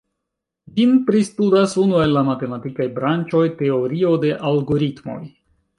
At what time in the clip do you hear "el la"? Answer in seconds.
2.07-2.25